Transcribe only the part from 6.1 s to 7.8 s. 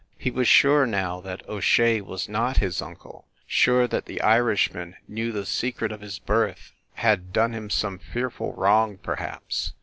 birth, had done him